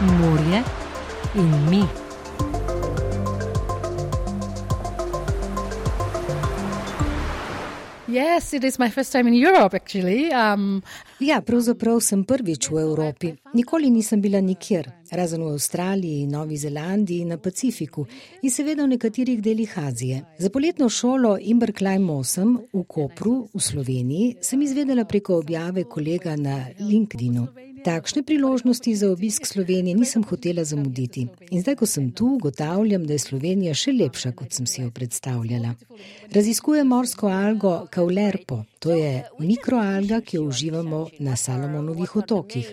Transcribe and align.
morje 0.00 0.62
in 1.34 1.68
mi. 1.70 1.84
Yes, 8.08 8.52
it 8.54 8.64
is 8.64 8.78
my 8.78 8.90
first 8.90 9.12
time 9.12 9.28
in 9.28 9.34
Europe, 9.34 9.76
actually. 9.76 10.32
Um, 10.32 10.82
ja, 11.20 11.40
pravzaprav 11.40 12.00
sem 12.02 12.24
prvič 12.24 12.66
v 12.70 12.80
Evropi. 12.82 13.30
Nikoli 13.54 13.90
nisem 13.90 14.20
bila 14.20 14.40
nikjer, 14.40 14.88
razen 15.12 15.44
v 15.44 15.52
Avstraliji, 15.52 16.26
Novi 16.26 16.56
Zelandiji 16.56 17.20
in 17.20 17.30
na 17.30 17.38
Pacifiku 17.38 18.06
in 18.42 18.50
seveda 18.50 18.82
v 18.82 18.96
nekaterih 18.96 19.38
delih 19.38 19.78
Azije. 19.78 20.24
Za 20.38 20.50
poletno 20.50 20.88
šolo 20.88 21.36
Imberklein 21.38 22.02
8 22.02 22.58
v 22.72 22.84
Kopru 22.88 23.46
v 23.54 23.62
Sloveniji 23.62 24.36
sem 24.42 24.62
izvedela 24.62 25.04
preko 25.04 25.38
objave 25.38 25.84
kolega 25.84 26.34
na 26.36 26.64
LinkedInu. 26.80 27.69
Takšne 27.84 28.22
priložnosti 28.22 28.94
za 28.94 29.10
obisk 29.10 29.46
Slovenije 29.46 29.96
nisem 29.96 30.24
hotela 30.24 30.64
zamuditi. 30.64 31.26
In 31.50 31.62
zdaj, 31.62 31.76
ko 31.80 31.86
sem 31.86 32.10
tu, 32.12 32.34
ugotavljam, 32.36 33.06
da 33.06 33.16
je 33.16 33.18
Slovenija 33.18 33.74
še 33.74 33.92
lepša, 33.92 34.32
kot 34.36 34.52
sem 34.52 34.66
si 34.66 34.82
jo 34.82 34.90
predstavljala. 34.90 35.74
Raziskujem 36.32 36.86
morsko 36.86 37.28
algo 37.28 37.86
Kaulerpo. 37.90 38.64
To 38.80 38.94
je 38.96 39.24
mikroalga, 39.38 40.20
ki 40.24 40.36
jo 40.36 40.46
uživamo 40.48 41.06
na 41.18 41.36
Salomonovih 41.36 42.16
otokih. 42.16 42.68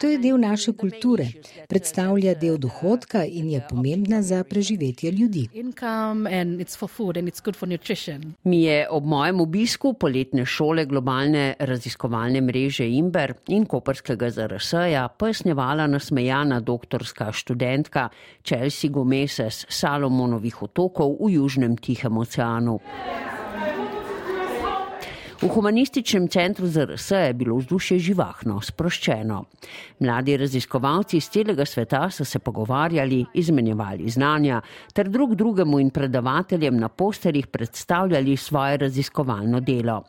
To 0.00 0.08
je 0.10 0.18
del 0.18 0.40
naše 0.40 0.72
kulture, 0.72 1.28
predstavlja 1.68 2.34
del 2.34 2.56
dohodka 2.58 3.22
in 3.24 3.50
je 3.50 3.60
pomembna 3.70 4.22
za 4.22 4.44
preživetje 4.44 5.10
ljudi. 5.10 5.48
Mi 8.44 8.62
je 8.62 8.88
ob 8.90 9.04
mojem 9.04 9.40
obisku 9.40 9.94
poletne 9.94 10.46
šole 10.46 10.84
globalne 10.86 11.54
raziskovalne 11.58 12.40
mreže 12.40 12.88
Imber 12.88 13.34
in 13.48 13.64
Koperskega 13.66 14.30
ZRS-ja 14.58 15.08
pojasnjevala 15.08 15.86
nasmejana 15.86 16.60
doktorska 16.60 17.32
študentka 17.32 18.08
Chelsea 18.44 18.90
Gomeses 18.90 19.66
Salomonovih 19.68 20.62
otokov 20.62 21.16
v 21.20 21.32
Južnem 21.32 21.76
Tihem 21.76 22.18
oceanu. 22.18 22.80
V 25.42 25.48
humanističnem 25.50 26.28
centru 26.30 26.66
ZRS 26.70 27.10
je 27.10 27.32
bilo 27.34 27.56
vzdušje 27.58 27.96
živahno, 27.98 28.60
sproščeno. 28.62 29.40
Mladi 30.06 30.36
raziskovalci 30.38 31.18
iz 31.18 31.26
celega 31.34 31.66
sveta 31.66 32.04
so 32.14 32.22
se 32.24 32.38
pogovarjali, 32.38 33.24
izmenjevali 33.34 34.06
znanja, 34.10 34.60
ter 34.94 35.10
drug 35.10 35.34
drugemu 35.34 35.80
in 35.82 35.90
predavateljem 35.90 36.78
na 36.78 36.88
posterjih 36.88 37.46
predstavljali 37.46 38.36
svoje 38.36 38.76
raziskovalno 38.86 39.60
delo. 39.60 40.04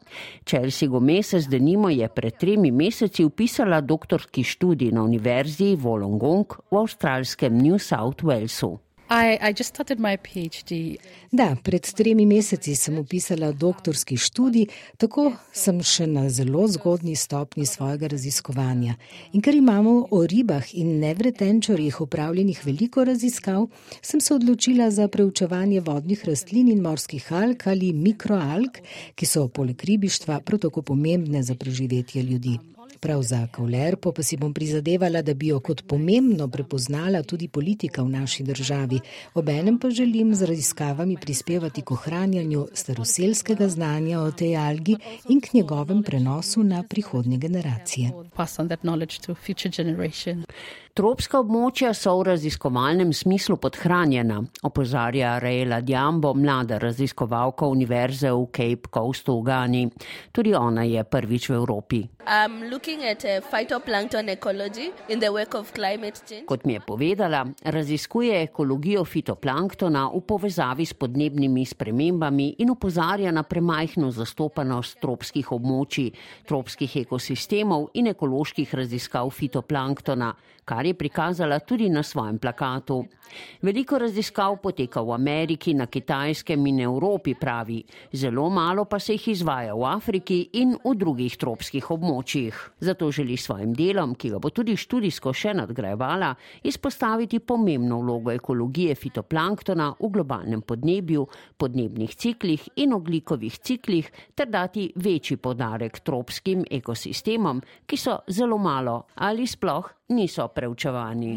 Chelsea 0.45 0.89
Gomez 0.89 1.47
denimo 1.49 1.89
je 1.89 2.07
pred 2.07 2.37
tremi 2.37 2.71
meseci 2.71 3.25
upisala 3.25 3.81
doktorski 3.81 4.43
študij 4.43 4.93
na 4.93 5.01
univerzi 5.01 5.73
Wollongong 5.75 6.61
v 6.71 6.77
avstralskem 6.77 7.57
New 7.57 7.81
South 7.81 8.21
Walesu. 8.21 8.77
Da, 11.31 11.55
pred 11.63 11.85
tremi 11.93 12.25
meseci 12.25 12.73
sem 12.75 12.97
upisala 12.97 13.51
doktorski 13.51 14.17
študij, 14.17 14.65
tako 14.97 15.27
sem 15.53 15.83
še 15.85 16.07
na 16.09 16.23
zelo 16.33 16.65
zgodni 16.67 17.13
stopni 17.15 17.67
svojega 17.69 18.09
raziskovanja. 18.09 18.95
In 19.37 19.45
ker 19.45 19.53
imamo 19.53 20.07
o 20.09 20.23
ribah 20.25 20.73
in 20.73 20.97
nevretenčorjih 21.05 22.01
upravljenih 22.01 22.65
veliko 22.65 23.05
raziskav, 23.05 23.69
sem 24.01 24.21
se 24.21 24.33
odločila 24.33 24.89
za 24.89 25.07
preučevanje 25.07 25.85
vodnih 25.85 26.25
rastlin 26.25 26.73
in 26.73 26.81
morskih 26.81 27.29
alg 27.37 27.69
ali 27.69 27.93
mikroalg, 27.93 28.81
ki 29.13 29.29
so 29.29 29.45
poleg 29.47 29.89
ribištva 29.93 30.41
prav 30.41 30.65
tako 30.65 30.81
pomembne 30.81 31.43
za 31.43 31.53
preživetje 31.53 32.23
ljudi. 32.23 32.57
Prav 33.03 33.21
za 33.23 33.47
Kaulerpo 33.51 34.11
pa 34.11 34.23
si 34.23 34.37
bom 34.37 34.53
prizadevala, 34.53 35.21
da 35.21 35.33
bi 35.33 35.47
jo 35.47 35.59
kot 35.59 35.81
pomembno 35.87 36.47
prepoznala 36.47 37.23
tudi 37.23 37.47
politika 37.47 38.03
v 38.03 38.09
naši 38.09 38.43
državi. 38.43 38.99
Obenem 39.33 39.79
pa 39.79 39.89
želim 39.89 40.35
z 40.35 40.47
raziskavami 40.47 41.17
prispevati 41.21 41.81
k 41.81 41.91
ohranjanju 41.91 42.67
staroselskega 42.73 43.67
znanja 43.67 44.19
o 44.19 44.31
tej 44.31 44.55
algi 44.57 44.95
in 45.29 45.41
k 45.41 45.53
njegovem 45.53 46.03
prenosu 46.03 46.63
na 46.63 46.83
prihodnje 46.83 47.37
generacije. 47.37 48.11
Tropska 50.93 51.39
območja 51.41 51.89
so 51.97 52.11
v 52.19 52.27
raziskovalnem 52.27 53.09
smislu 53.17 53.55
podhranjena, 53.57 54.35
opozarja 54.69 55.39
Reila 55.41 55.79
Djambo, 55.81 56.35
mlada 56.37 56.77
raziskovalka 56.77 57.65
Univerze 57.65 58.29
v 58.29 58.43
Cape 58.53 58.91
Coastu 58.93 59.39
v 59.39 59.47
Gani. 59.47 59.81
Tudi 60.29 60.53
ona 60.53 60.85
je 60.85 61.01
prvič 61.01 61.49
v 61.49 61.57
Evropi. 61.57 62.03
Kot 66.45 66.69
mi 66.69 66.77
je 66.77 66.85
povedala, 66.85 67.41
raziskuje 67.65 68.41
ekologijo 68.43 69.01
fitoplanktona 69.01 70.07
v 70.13 70.21
povezavi 70.21 70.85
s 70.85 70.93
podnebnimi 70.93 71.65
spremembami 71.65 72.61
in 72.61 72.69
opozarja 72.69 73.33
na 73.33 73.41
premajhno 73.41 74.13
zastopanost 74.13 75.01
tropskih 75.01 75.55
območij, 75.57 76.13
tropskih 76.45 77.01
ekosistemov 77.01 77.89
in 77.97 78.13
ekoloških 78.13 78.77
raziskav 78.77 79.33
fitoplanktona 79.33 80.35
kar 80.65 80.85
je 80.85 80.93
prikazala 80.93 81.59
tudi 81.59 81.89
na 81.89 82.03
svojem 82.03 82.39
plakatu. 82.39 83.03
Veliko 83.61 83.97
raziskav 83.97 84.57
poteka 84.61 85.01
v 85.01 85.13
Ameriki, 85.13 85.73
na 85.73 85.87
Kitajskem 85.87 86.67
in 86.67 86.79
Evropi, 86.79 87.35
pravi, 87.35 87.83
zelo 88.13 88.49
malo 88.49 88.85
pa 88.85 88.99
se 88.99 89.13
jih 89.13 89.27
izvaja 89.27 89.75
v 89.75 89.85
Afriki 89.85 90.39
in 90.59 90.75
v 90.83 90.93
drugih 90.95 91.37
tropskih 91.37 91.89
območjih. 91.91 92.59
Zato 92.79 93.11
želi 93.11 93.37
svojim 93.37 93.73
delom, 93.73 94.15
ki 94.15 94.33
ga 94.35 94.39
bo 94.39 94.49
tudi 94.49 94.75
študijsko 94.77 95.33
še 95.33 95.53
nadgrajevala, 95.57 96.33
izpostaviti 96.63 97.39
pomembno 97.39 98.01
vlogo 98.03 98.31
ekologije 98.31 98.95
fitoplanktona 98.95 99.93
v 99.99 100.11
globalnem 100.13 100.61
podnebju, 100.61 101.25
podnebnih 101.57 102.15
ciklih 102.15 102.69
in 102.75 102.93
oglikovih 102.93 103.59
ciklih, 103.59 104.11
ter 104.35 104.51
dati 104.51 104.91
večji 104.95 105.37
podarek 105.37 106.03
tropskim 106.03 106.65
ekosistemom, 106.69 107.63
ki 107.87 107.97
so 107.97 108.19
zelo 108.27 108.57
malo 108.57 109.03
ali 109.15 109.47
sploh 109.47 110.02
niso 110.13 110.47
preučevani. 110.47 111.35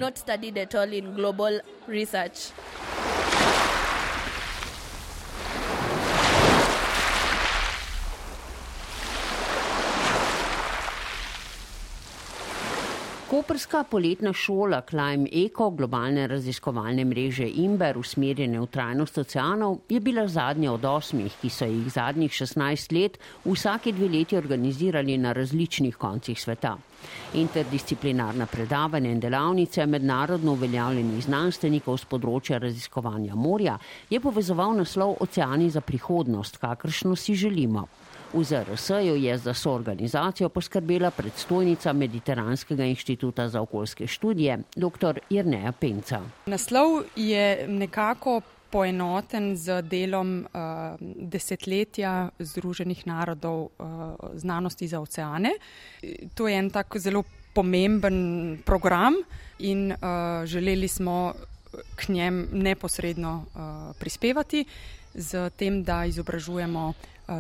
Koperska 13.37 13.83
poletna 13.85 14.33
šola 14.33 14.79
Climb 14.89 15.27
Eco, 15.29 15.67
globalne 15.71 16.23
raziskovalne 16.27 17.05
mreže 17.05 17.45
Imber, 17.61 17.99
usmerjene 18.01 18.63
v 18.63 18.69
trajnost 18.73 19.19
oceanov, 19.21 19.75
je 19.93 20.01
bila 20.01 20.25
zadnja 20.25 20.71
od 20.73 20.85
osmih, 20.89 21.35
ki 21.43 21.51
so 21.53 21.69
jih 21.69 21.91
zadnjih 21.93 22.33
16 22.33 22.95
let 22.97 23.19
vsake 23.45 23.93
dve 23.93 24.09
leti 24.09 24.39
organizirali 24.41 25.19
na 25.19 25.35
različnih 25.37 25.97
koncih 26.01 26.41
sveta. 26.41 26.79
Interdisciplinarna 27.35 28.47
predavanja 28.47 29.13
in 29.13 29.21
delavnice 29.21 29.87
mednarodno 29.87 30.57
uveljavljenih 30.57 31.29
znanstvenikov 31.29 32.01
z 32.01 32.09
področja 32.09 32.65
raziskovanja 32.65 33.37
morja 33.37 33.77
je 34.09 34.21
povezoval 34.21 34.73
naslov 34.81 35.19
Oceani 35.21 35.69
za 35.71 35.85
prihodnost, 35.85 36.57
kakršno 36.57 37.17
si 37.17 37.37
želimo. 37.37 37.85
V 38.33 38.45
ZRS-ju 38.45 39.17
je 39.17 39.39
za 39.39 39.55
soorganizacijo 39.55 40.49
poskrbela 40.49 41.11
predstojnica 41.11 41.93
Mediteranskega 41.93 42.85
inštituta 42.85 43.49
za 43.49 43.61
okoljske 43.61 44.07
študije, 44.07 44.59
dr. 44.77 45.19
Irneja 45.31 45.73
Penca. 45.73 46.21
Naslov 46.47 47.03
je 47.17 47.69
nekako 47.69 48.41
poenoten 48.71 49.57
z 49.57 49.83
delom 49.83 50.45
uh, 50.45 50.99
desetletja 51.01 52.31
Združenih 52.39 53.07
narodov 53.07 53.63
uh, 53.63 53.71
znanosti 54.35 54.89
za 54.89 55.01
oceane. 55.01 55.51
To 56.35 56.49
je 56.49 56.59
en 56.59 56.71
tak 56.71 56.97
zelo 56.99 57.23
pomemben 57.55 58.59
program 58.65 59.15
in 59.59 59.93
uh, 59.93 59.99
želeli 60.45 60.89
smo 60.89 61.33
k 61.97 62.09
njem 62.09 62.49
neposredno 62.53 63.45
uh, 63.45 63.97
prispevati 63.99 64.65
z 65.15 65.51
tem, 65.57 65.83
da 65.85 66.05
izobražujemo 66.05 66.93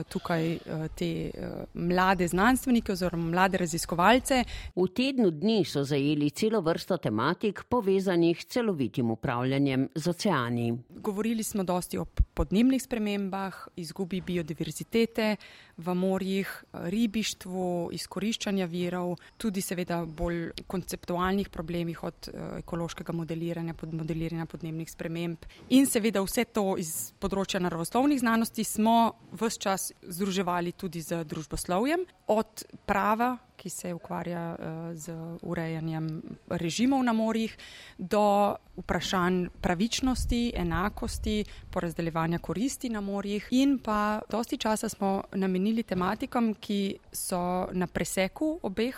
tukaj 0.08 0.52
eh, 0.52 0.88
te 0.94 1.30
eh, 1.34 1.64
mlade 1.74 2.28
znanstvenike 2.28 2.92
oziroma 2.92 3.30
mlade 3.30 3.58
raziskovalce. 3.58 4.44
V 4.74 4.86
tednu 4.88 5.30
dni 5.30 5.64
so 5.64 5.84
zajeli 5.84 6.30
celo 6.30 6.60
vrsto 6.60 6.96
tematik 6.96 7.64
povezanih 7.68 8.42
s 8.42 8.46
celovitim 8.46 9.10
upravljanjem 9.10 9.88
z 9.94 10.08
oceani. 10.10 10.78
Govorili 10.88 11.42
smo 11.42 11.64
dosti 11.64 11.98
o 11.98 12.04
podnebnih 12.34 12.82
spremembah, 12.82 13.54
izgubi 13.76 14.20
biodiverzitete 14.20 15.36
v 15.76 15.94
morjih, 15.94 16.64
ribištvu, 16.72 17.90
izkoriščanja 17.92 18.66
virov, 18.66 19.16
tudi 19.36 19.60
seveda 19.60 20.04
bolj 20.04 20.50
konceptualnih 20.66 21.48
problemih 21.48 22.02
od 22.04 22.28
ekološkega 22.58 23.12
modeliranja, 23.12 23.74
pod 23.74 23.94
modeliranja 23.94 24.46
podnebnih 24.46 24.90
sprememb. 24.90 25.46
In 25.68 25.86
seveda 25.86 26.22
vse 26.24 26.44
to 26.44 26.76
iz 26.80 27.12
področja 27.20 27.60
naravoslovnih 27.60 28.20
znanosti 28.20 28.64
smo 28.64 29.12
vse 29.32 29.60
čas 29.60 29.75
združevali 30.02 30.73
tudi 30.73 31.00
z 31.00 31.25
družboslovjem, 31.25 32.06
od 32.26 32.64
prava 32.87 33.37
ki 33.56 33.70
se 33.70 33.94
ukvarja 33.94 34.56
z 34.94 35.12
urejanjem 35.43 36.23
režimov 36.49 37.02
na 37.05 37.12
morjih, 37.12 37.56
do 37.99 38.56
vprašanj 38.76 39.49
pravičnosti, 39.61 40.52
enakosti, 40.56 41.44
porazdeljevanja 41.73 42.38
koristi 42.38 42.88
na 42.93 43.00
morjih. 43.00 43.49
In 43.50 43.78
pa 43.78 44.20
dosti 44.31 44.58
časa 44.58 44.88
smo 44.88 45.23
namenili 45.32 45.82
tematikom, 45.82 46.55
ki 46.61 46.99
so 47.12 47.69
na 47.73 47.87
preseku 47.87 48.58
obeh, 48.62 48.96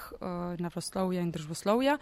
naravoslovja 0.58 1.22
in 1.22 1.30
družboslovja, 1.30 1.98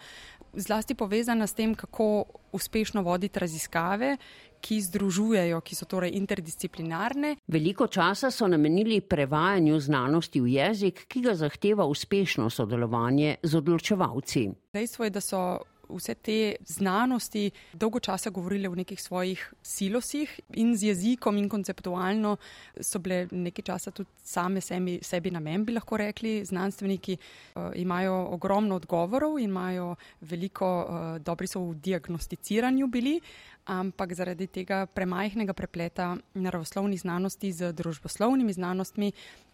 zlasti 0.57 0.95
povezana 0.95 1.47
s 1.47 1.53
tem, 1.53 1.75
kako 1.75 2.25
uspešno 2.51 3.03
voditi 3.05 3.39
raziskave, 3.39 4.17
ki 4.61 4.81
združujejo, 4.81 5.61
ki 5.61 5.75
so 5.75 5.85
torej 5.85 6.15
interdisciplinarne. 6.17 7.35
Veliko 7.47 7.87
časa 7.87 8.31
so 8.31 8.47
namenili 8.47 9.01
prevajanju 9.01 9.79
znanosti 9.79 10.41
v 10.41 10.53
jezik, 10.57 11.05
ki 11.07 11.21
ga 11.21 11.35
zahteva 11.35 11.85
uspešno 11.85 12.49
sodelovanje 12.49 13.35
z 13.43 13.57
odločevalci. 13.57 14.49
Dejstvo 14.73 15.05
je, 15.05 15.09
da 15.09 15.21
so 15.21 15.41
vse 15.89 16.15
te 16.15 16.55
znanosti 16.65 17.51
dolgo 17.73 17.99
časa 17.99 18.29
govorile 18.29 18.69
v 18.69 18.81
nekih 18.83 19.01
svojih 19.01 19.53
silosih 19.61 20.39
in 20.55 20.75
z 20.77 20.91
jezikom 20.91 21.37
in 21.37 21.49
konceptualno 21.49 22.37
so 22.81 22.99
bile 22.99 23.27
nekaj 23.31 23.63
časa 23.63 23.91
tudi 23.91 24.09
same 24.23 24.61
sebi, 24.61 24.99
sebi 25.01 25.31
namen, 25.31 25.65
bi 25.65 25.73
lahko 25.73 25.97
rekli. 25.97 26.45
Znanstveniki 26.45 27.17
uh, 27.17 27.71
imajo 27.75 28.15
ogromno 28.35 28.75
odgovorov 28.75 29.39
in 29.39 29.49
imajo 29.49 29.95
veliko, 30.21 30.67
uh, 30.67 31.21
dobri 31.23 31.47
so 31.47 31.61
v 31.61 31.75
diagnosticiranju 31.75 32.87
bili, 32.87 33.19
ampak 33.65 34.13
zaradi 34.15 34.47
tega 34.47 34.85
premajhnega 34.85 35.53
prepleta 35.53 36.15
naravoslovnih 36.33 37.01
znanosti 37.01 37.51
z 37.51 37.73
družboslovnimi 37.73 38.53
znanostmi 38.53 39.11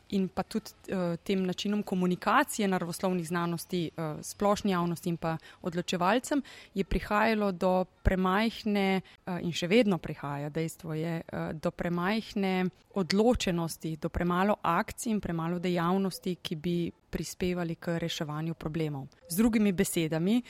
in 0.09 0.27
pa 0.27 0.44
tudi 0.44 0.71
uh, 0.91 1.15
tem 1.23 1.45
načinom 1.45 1.83
komunikacije 1.83 2.67
naravoslovnih 2.67 3.27
znanosti 3.27 3.89
uh, 3.97 4.21
splošni 4.21 4.71
javnosti 4.71 5.09
in 5.09 5.17
pa 5.17 5.38
odločevalcem, 5.61 6.41
je 6.73 6.83
prihajalo 6.83 7.51
do 7.51 7.85
premajhne 8.03 9.01
uh, 9.01 9.39
in 9.41 9.51
še 9.51 9.67
vedno 9.67 9.97
prihaja, 9.97 10.50
dejstvo 10.50 10.94
je, 10.94 11.21
uh, 11.21 11.53
do 11.53 11.71
premajhne 11.71 12.69
odločenosti, 12.94 13.97
do 13.97 14.09
premalo 14.09 14.55
akcij 14.61 15.11
in 15.11 15.21
premalo 15.21 15.59
dejavnosti, 15.59 16.35
ki 16.35 16.55
bi 16.55 16.77
prispevali 16.91 17.75
k 17.75 17.97
reševanju 18.01 18.53
problemov. 18.53 19.07
Z 19.29 19.38
drugimi 19.38 19.71
besedami, 19.71 20.41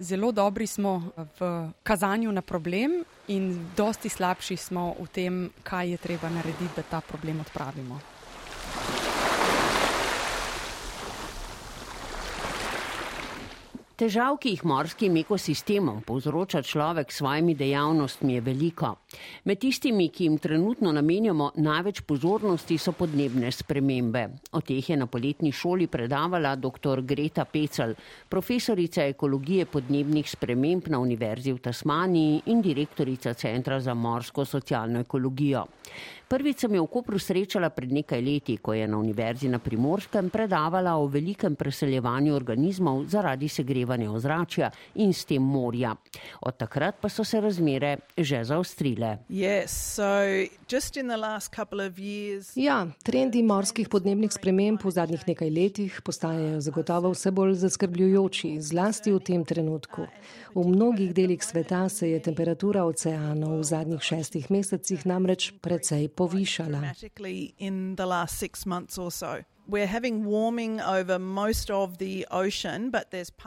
zelo 0.00 0.32
dobri 0.32 0.66
smo 0.66 1.12
v 1.38 1.72
kazanju 1.82 2.32
na 2.32 2.42
problem 2.42 3.04
in 3.28 3.66
dosti 3.76 4.08
slabši 4.08 4.56
smo 4.56 4.94
v 4.98 5.08
tem, 5.12 5.50
kaj 5.62 5.90
je 5.90 5.98
treba 5.98 6.28
narediti, 6.28 6.72
da 6.76 6.82
ta 6.82 7.00
problem 7.00 7.40
odpravimo. 7.40 8.19
Težav, 14.00 14.38
ki 14.40 14.54
jih 14.54 14.62
morskim 14.64 15.16
ekosistemom 15.20 15.98
povzroča 16.08 16.62
človek 16.64 17.10
s 17.12 17.18
svojimi 17.20 17.52
dejavnostmi, 17.52 18.38
je 18.38 18.40
veliko. 18.40 18.94
Med 19.44 19.58
tistimi, 19.60 20.06
ki 20.08 20.24
jim 20.24 20.38
trenutno 20.40 20.88
namenjamo 20.96 21.50
največ 21.60 22.00
pozornosti, 22.08 22.78
so 22.80 22.94
podnebne 22.96 23.50
spremembe. 23.52 24.22
O 24.56 24.62
teh 24.64 24.88
je 24.88 24.96
na 24.96 25.04
poletni 25.04 25.52
šoli 25.52 25.84
predavala 25.92 26.54
dr. 26.56 27.02
Greta 27.04 27.44
Pecel, 27.44 27.92
profesorica 28.28 29.04
ekologije 29.04 29.66
podnebnih 29.68 30.30
sprememb 30.32 30.88
na 30.88 31.02
Univerzi 31.04 31.52
v 31.52 31.60
Tasmaniji 31.68 32.40
in 32.46 32.64
direktorica 32.64 33.34
Centra 33.34 33.82
za 33.84 33.92
morsko 33.92 34.46
socialno 34.48 35.04
ekologijo. 35.04 35.66
Prvič 36.30 36.60
sem 36.62 36.74
jo 36.78 36.84
v 36.86 36.94
Kopru 36.94 37.18
srečala 37.18 37.72
pred 37.74 37.90
nekaj 37.90 38.20
leti, 38.22 38.54
ko 38.62 38.70
je 38.70 38.86
na 38.86 39.00
Univerzi 39.02 39.48
na 39.50 39.58
Primorskem 39.58 40.28
predavala 40.30 40.92
o 40.94 41.08
velikem 41.10 41.56
preseljevanju 41.58 42.36
organizmov 42.38 43.00
zaradi 43.10 43.48
segrevanja 43.50 44.12
ozračja 44.14 44.68
in 45.02 45.10
s 45.10 45.26
tem 45.26 45.42
morja. 45.42 45.90
Od 46.46 46.54
takrat 46.54 47.00
pa 47.02 47.08
so 47.10 47.24
se 47.26 47.40
razmere 47.42 47.96
že 48.14 48.44
zaostrile. 48.46 49.26
Ja, 52.54 52.78
trendi 53.02 53.42
morskih 53.42 53.88
podnebnih 53.90 54.30
sprememb 54.30 54.86
v 54.86 54.94
zadnjih 54.94 55.26
nekaj 55.26 55.50
letih 55.50 55.98
postajajo 56.06 56.60
zagotovo 56.60 57.10
vse 57.10 57.34
bolj 57.34 57.58
zaskrbljujoči, 57.64 58.52
zlasti 58.62 59.10
v 59.10 59.18
tem 59.18 59.42
trenutku. 59.42 60.06
V 60.54 60.62
mnogih 60.66 61.10
delih 61.14 61.42
sveta 61.42 61.88
se 61.88 62.10
je 62.10 62.22
temperatura 62.22 62.86
oceanov 62.86 63.58
v 63.58 63.66
zadnjih 63.66 64.02
šestih 64.02 64.50
mesecih 64.50 65.06
namreč 65.06 65.50
precej 65.62 66.06
povýšala. 66.20 66.84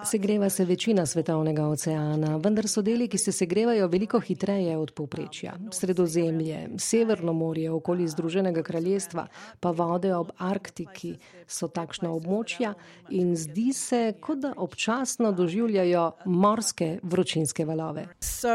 Segreva 0.05 0.49
se 0.49 0.65
večina 0.65 1.05
svetovnega 1.05 1.67
oceana, 1.67 2.37
vendar 2.37 2.67
so 2.67 2.81
deli, 2.81 3.07
ki 3.07 3.17
se 3.17 3.31
segrevajo 3.31 3.87
veliko 3.87 4.19
hitreje 4.19 4.77
od 4.77 4.91
povprečja. 4.91 5.53
Sredozemlje, 5.71 6.69
Severno 6.77 7.33
morje 7.33 7.71
okoli 7.71 8.07
Združenega 8.07 8.63
kraljestva, 8.63 9.27
pa 9.59 9.71
vode 9.71 10.15
ob 10.15 10.31
Arktiki 10.37 11.17
so 11.47 11.67
takšna 11.67 12.11
območja 12.13 12.73
in 13.09 13.35
zdi 13.35 13.73
se, 13.73 14.13
kot 14.21 14.39
da 14.39 14.53
občasno 14.57 15.31
doživljajo 15.31 16.11
morske 16.25 16.99
vročinske 17.03 17.65
valove. 17.65 18.07
So, 18.21 18.53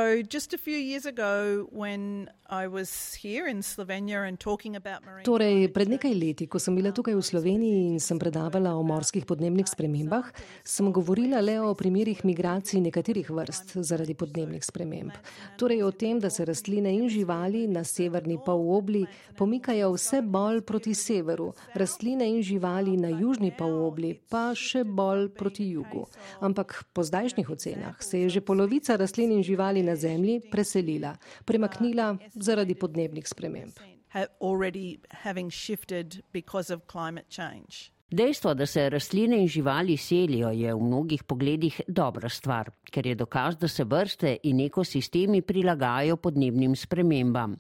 Torej, 5.25 5.69
pred 5.73 5.89
nekaj 5.89 6.15
leti, 6.15 6.47
ko 6.49 6.59
sem 6.59 6.77
bila 6.77 6.93
tukaj 6.97 7.13
v 7.13 7.23
Sloveniji 7.23 7.58
in 7.63 7.99
sem 8.01 8.19
predavala 8.19 8.75
o 8.77 8.83
morskih 8.83 9.27
podnebnih 9.27 9.67
spremembah, 9.69 10.31
sem 10.65 10.93
govorila 10.93 11.41
le 11.41 11.59
o 11.61 11.75
primerih 11.75 12.25
migracij 12.25 12.81
nekaterih 12.81 13.31
vrst 13.31 13.77
zaradi 13.83 14.15
podnebnih 14.15 14.65
sprememb. 14.65 15.13
Torej 15.59 15.83
o 15.83 15.91
tem, 15.91 16.21
da 16.21 16.31
se 16.31 16.45
rastline 16.45 16.93
in 16.95 17.09
živali 17.09 17.67
na 17.69 17.85
severni 17.85 18.39
polobli 18.45 19.05
pomikajo 19.37 19.93
vse 19.97 20.23
bolj 20.23 20.63
proti 20.63 20.95
severu, 20.95 21.53
rastline 21.75 22.29
in 22.29 22.43
živali 22.43 22.97
na 22.97 23.09
južni 23.09 23.51
polobli 23.51 24.15
pa 24.31 24.55
še 24.55 24.85
bolj 24.85 25.29
proti 25.35 25.71
jugu. 25.73 26.07
Ampak 26.41 26.85
po 26.93 27.03
zdajšnjih 27.03 27.51
ocenah 27.51 28.03
se 28.03 28.21
je 28.25 28.29
že 28.29 28.41
polovica 28.41 28.97
rastlin 28.97 29.33
in 29.33 29.43
živali 29.43 29.83
na 29.83 29.97
Zemlji 29.97 30.41
preselila, 30.51 31.17
premaknila 31.45 32.17
zaradi 32.35 32.75
podnebnih 32.75 33.29
sprememb. 33.29 33.98
already 34.41 35.01
having 35.11 35.51
shifted 35.51 36.23
because 36.33 36.71
of 36.71 36.87
climate 36.87 37.29
change? 37.29 37.93
Dejstvo, 38.11 38.55
da 38.55 38.67
se 38.67 38.91
rastline 38.91 39.37
in 39.37 39.49
živali 39.49 39.97
selijo, 39.97 40.49
je 40.49 40.75
v 40.75 40.81
mnogih 40.81 41.25
pogledih 41.25 41.81
dobra 41.89 42.29
stvar, 42.29 42.71
ker 42.91 43.07
je 43.07 43.15
dokaz, 43.15 43.59
da 43.61 43.69
se 43.69 43.85
vrste 43.85 44.37
in 44.49 44.63
ekosistemi 44.65 45.43
prilagajajo 45.43 46.17
podnebnim 46.17 46.77
spremembam. 46.77 47.59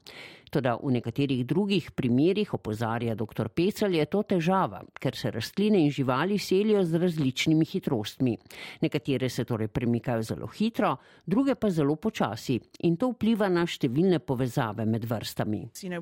Toda 0.50 0.78
v 0.80 0.94
nekaterih 0.96 1.44
drugih 1.46 1.90
primerjih, 1.92 2.54
opozarja 2.54 3.14
dr. 3.14 3.52
Pecel, 3.52 4.00
je 4.00 4.06
to 4.06 4.22
težava, 4.22 4.80
ker 4.96 5.16
se 5.16 5.30
rastline 5.30 5.84
in 5.84 5.92
živali 5.92 6.38
selijo 6.38 6.80
z 6.84 6.96
različnimi 6.96 7.68
hitrostmi. 7.68 8.38
Nekatere 8.80 9.28
se 9.28 9.44
torej 9.44 9.68
premikajo 9.68 10.22
zelo 10.22 10.46
hitro, 10.46 10.96
druge 11.26 11.54
pa 11.54 11.68
zelo 11.70 11.96
počasi 11.96 12.56
in 12.88 12.96
to 12.96 13.12
vpliva 13.12 13.52
na 13.52 13.66
številne 13.66 14.24
povezave 14.24 14.86
med 14.86 15.04
vrstami. 15.04 15.68
You 15.82 15.90
know, 15.92 16.00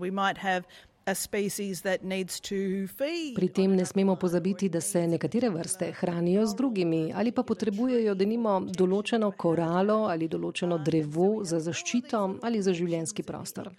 Pri 3.35 3.49
tem 3.49 3.75
ne 3.77 3.85
smemo 3.87 4.17
pozabiti, 4.17 4.69
da 4.69 4.81
se 4.81 5.07
nekatere 5.07 5.51
vrste 5.51 5.93
hranijo 5.93 6.47
z 6.47 6.55
drugimi 6.55 7.13
ali 7.15 7.33
pa 7.33 7.43
potrebujejo, 7.43 8.15
da 8.15 8.27
nimo 8.27 8.59
določeno 8.67 9.31
koralo 9.39 10.09
ali 10.11 10.27
določeno 10.27 10.81
drevo 10.83 11.45
za 11.45 11.61
zaščito 11.63 12.23
ali 12.43 12.63
za 12.63 12.75
življenski 12.75 13.23
prostor. 13.23 13.71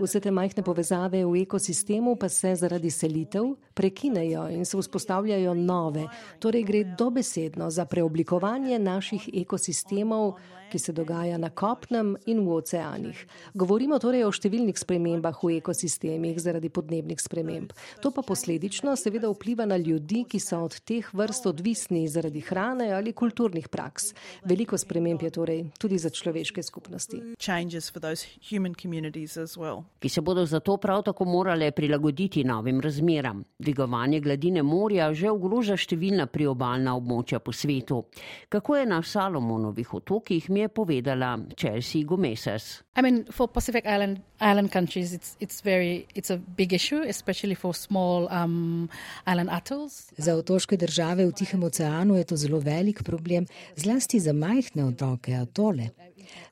Vse 0.00 0.20
te 0.20 0.30
majhne 0.32 0.62
povezave 0.64 1.20
v 1.28 1.42
ekosistemu 1.42 2.14
pa 2.16 2.28
se 2.28 2.54
zaradi 2.56 2.90
selitev 2.90 3.50
prekinejo 3.74 4.46
in 4.48 4.64
se 4.64 4.78
vzpostavljajo 4.78 5.52
nove, 5.54 6.06
torej 6.38 6.62
gre 6.64 6.84
dobesedno 6.98 7.70
za 7.70 7.84
preoblikovanje 7.84 8.78
naših 8.78 9.28
ekosistemov, 9.42 10.38
ki 10.70 10.78
se 10.78 10.92
dogaja 10.92 11.36
na 11.38 11.50
kopnem 11.50 12.14
in 12.26 12.40
v 12.46 12.54
oceanih. 12.54 13.26
Govorimo 13.54 13.98
torej 13.98 14.24
o 14.24 14.32
številnih 14.32 14.78
spremembah 14.78 15.36
v 15.42 15.58
ekosistemih 15.58 16.38
zaradi 16.40 16.70
podnebnih 16.72 17.20
sprememb. 17.20 17.74
To 18.00 18.14
pa 18.14 18.24
posledično 18.24 18.96
seveda 18.96 19.28
vpliva 19.34 19.66
na 19.68 19.76
ljudi, 19.76 20.24
ki 20.24 20.40
so 20.40 20.62
od 20.64 20.80
teh 20.86 21.12
vrst 21.12 21.50
odvisni 21.50 22.06
zaradi 22.08 22.40
hrane 22.46 22.88
ali 22.94 23.12
kulturnih 23.12 23.68
praks. 23.68 24.14
Veliko 24.48 24.78
sprememb 24.80 25.20
je 25.26 25.34
torej 25.34 25.64
tudi 25.76 25.98
za 25.98 26.08
človeške 26.08 26.62
skupnosti. 26.62 27.34
Changes 27.36 27.90
for 27.90 28.00
those 28.00 28.24
human 28.38 28.72
communities 28.72 29.36
as 29.36 29.58
well. 29.58 29.89
Ki 29.98 30.08
se 30.08 30.20
bodo 30.20 30.46
zato 30.46 30.76
prav 30.76 31.02
tako 31.02 31.24
morale 31.24 31.70
prilagoditi 31.70 32.44
novim 32.44 32.80
razmeram. 32.80 33.44
Dvigovanje 33.58 34.20
gladine 34.20 34.62
morja 34.62 35.12
že 35.14 35.30
ogroža 35.30 35.76
številna 35.76 36.26
priobalna 36.26 36.94
območja 36.96 37.38
po 37.38 37.52
svetu. 37.52 38.04
Kako 38.48 38.76
je 38.76 38.86
na 38.86 39.02
Salomonovih 39.02 39.94
otokih, 39.94 40.50
mi 40.50 40.60
je 40.60 40.68
povedala 40.68 41.38
Chelsea 41.56 42.04
Gomeses. 42.04 42.82
I 42.96 43.02
mean, 43.02 43.24
for 43.30 43.48
Pacific 43.48 43.84
Island 43.84 44.20
island 44.40 44.72
countries, 44.72 45.12
it's 45.12 45.36
it's 45.40 45.60
very 45.60 46.06
it's 46.14 46.30
a 46.30 46.36
big 46.36 46.72
issue, 46.72 47.02
especially 47.02 47.54
for 47.54 47.74
small 47.74 48.28
um, 48.30 48.88
island 49.26 49.50
atolls. 49.52 50.12
Za 50.16 50.34
otoške 50.34 50.76
države 50.76 51.26
v 51.26 51.32
Tihem 51.32 51.62
oceanu 51.62 52.16
je 52.16 52.24
to 52.24 52.36
zelo 52.36 52.58
velik 52.58 53.02
problem, 53.02 53.46
zlasti 53.76 54.20
za 54.20 54.32
majhne 54.32 54.84
otoke, 54.84 55.34
atole. 55.34 55.90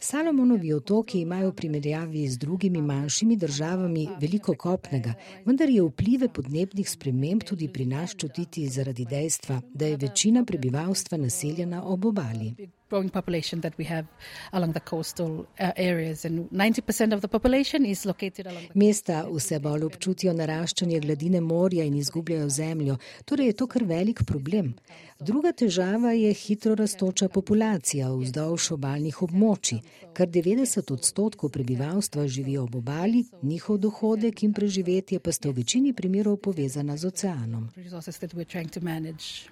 Salomonovi 0.01 0.73
otoki 0.73 1.21
imajo 1.21 1.51
v 1.51 1.55
primerjavi 1.55 2.29
z 2.29 2.39
drugimi 2.39 2.83
manjšimi 2.83 3.37
državami 3.37 4.09
veliko 4.21 4.55
kopnega, 4.55 5.15
vendar 5.45 5.71
je 5.71 5.83
vplive 5.83 6.29
podnebnih 6.29 6.91
sprememb 6.91 7.43
tudi 7.43 7.69
pri 7.69 7.87
nas 7.87 8.15
čutiti 8.17 8.69
zaradi 8.69 9.05
dejstva, 9.05 9.61
da 9.75 9.87
je 9.87 9.97
večina 9.97 10.45
prebivalstva 10.45 11.19
naseljena 11.19 11.85
ob 11.85 12.05
obali. 12.05 12.55
Growing 12.91 13.11
population 13.11 13.61
that 13.61 13.75
we 13.79 13.85
have 13.85 14.07
along 14.53 14.73
the 14.73 14.81
coastal 14.81 15.47
uh, 15.61 15.73
areas. 15.77 16.25
And 16.25 16.49
90% 16.51 17.13
of 17.15 17.21
the 17.21 17.29
population 17.29 17.85
is 17.87 18.05
located 18.05 18.47
along 18.47 18.69
the 18.69 18.79
Mesta 18.79 19.25
vse 19.29 19.59
bolj 19.59 19.85
občutijo 19.85 20.33
naraščanje 20.33 21.01
gladine 21.01 21.41
morja 21.41 21.85
in 21.85 21.95
izgubljajo 21.95 22.49
zemljo, 22.49 22.97
torej 23.25 23.47
je 23.47 23.53
to 23.53 23.67
kar 23.67 23.85
velik 23.85 24.25
problem. 24.27 24.75
Druga 25.21 25.51
težava 25.53 26.13
je 26.13 26.33
hitro 26.33 26.75
rastoča 26.79 27.27
populacija 27.29 28.07
vzdolž 28.15 28.69
obaljnih 28.77 29.17
območij, 29.27 29.81
kar 30.15 30.29
90 30.31 30.93
odstotkov 30.95 31.51
prebivalstva 31.51 32.27
živi 32.27 32.55
ob 32.59 32.77
obali, 32.79 33.25
njihov 33.43 33.81
dohodek 33.83 34.43
in 34.47 34.53
preživetje 34.55 35.19
pa 35.19 35.33
sta 35.33 35.51
v 35.51 35.57
večini 35.57 35.93
primerov 35.93 36.37
povezana 36.37 36.97
z 36.97 37.11
oceanom. 37.11 37.67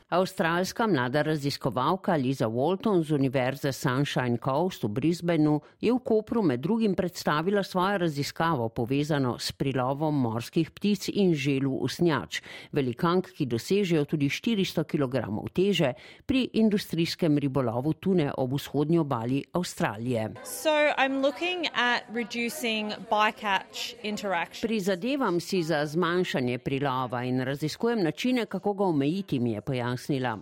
Avstralska 0.08 0.86
mlada 0.86 1.22
raziskovalka 1.22 2.14
Liza 2.14 2.46
Walton 2.46 3.02
z 3.02 3.18
Univerze 3.26 3.73
Sunshine 3.73 4.38
Coast 4.38 4.85
v 4.85 4.88
Brisbaneu 4.88 5.59
je 5.80 5.90
v 5.90 5.99
Kopru 5.99 6.42
med 6.42 6.61
drugim 6.61 6.95
predstavila 6.95 7.62
svojo 7.62 7.99
raziskavo 7.99 8.68
povezano 8.68 9.35
s 9.38 9.50
prilovom 9.52 10.14
morskih 10.14 10.71
ptic 10.71 11.09
in 11.11 11.35
želu 11.35 11.73
usnjač, 11.83 12.38
velikank, 12.71 13.33
ki 13.35 13.47
dosežejo 13.50 14.04
tudi 14.06 14.30
400 14.30 14.87
kg 14.87 15.26
teže 15.50 15.90
pri 16.26 16.45
industrijskem 16.54 17.38
ribolovu 17.38 17.92
tune 17.99 18.30
ob 18.30 18.54
vzhodnji 18.54 18.99
obali 18.99 19.42
Avstralije. 19.52 20.30
So 20.45 20.71
I'm 20.95 21.18
looking 21.18 21.66
at 21.75 22.06
reducing 22.14 22.95
bycatch 23.11 23.99
interaction. 24.06 24.62
Prizadevam 24.62 25.40
si 25.40 25.62
za 25.66 25.83
zmanjšanje 25.87 26.59
prilova 26.59 27.25
in 27.25 27.40
raziskujem 27.40 28.02
načine, 28.02 28.47
kako 28.47 28.75
ga 28.75 28.85
omejiti, 28.85 29.40
mi 29.40 29.52
je 29.52 29.61
pojasnila. 29.61 30.38